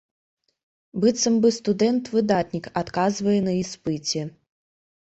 Быццам 1.03 1.35
бы 1.43 1.51
студэнт-выдатнік 1.59 2.71
адказвае 2.85 3.39
на 3.51 3.57
іспыце. 3.63 4.21